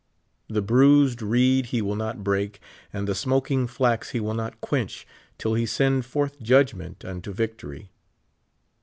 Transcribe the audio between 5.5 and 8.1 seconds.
he send forth judgment unto victojy.